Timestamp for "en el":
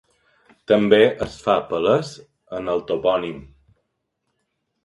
2.61-2.83